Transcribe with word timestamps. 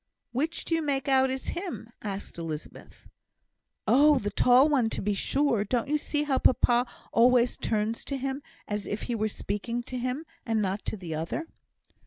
"Which 0.31 0.65
do 0.65 0.73
you 0.73 0.81
make 0.81 1.07
out 1.07 1.29
is 1.29 1.49
him?" 1.49 1.91
asked 2.01 2.39
Elizabeth. 2.39 3.07
"Oh! 3.87 4.17
the 4.17 4.31
tall 4.31 4.67
one, 4.67 4.89
to 4.89 4.99
be 4.99 5.13
sure. 5.13 5.63
Don't 5.63 5.87
you 5.89 5.99
see 5.99 6.23
how 6.23 6.39
papa 6.39 6.87
always 7.13 7.55
turns 7.55 8.03
to 8.05 8.17
him, 8.17 8.41
as 8.67 8.87
if 8.87 9.03
he 9.03 9.13
was 9.13 9.31
speaking 9.31 9.83
to 9.83 9.99
him 9.99 10.25
and 10.43 10.59
not 10.59 10.83
to 10.85 10.97
the 10.97 11.13
other?" 11.13 11.45